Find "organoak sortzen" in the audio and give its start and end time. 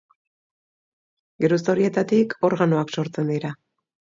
2.51-3.31